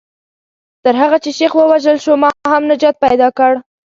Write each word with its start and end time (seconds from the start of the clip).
تر 0.83 0.93
هغه 1.01 1.17
چې 1.23 1.29
شیخ 1.37 1.51
ووژل 1.55 1.97
شو 2.03 2.13
ما 2.21 2.29
هم 2.51 2.63
نجات 2.71 2.95
پیدا 3.05 3.27
کړ. 3.37 3.51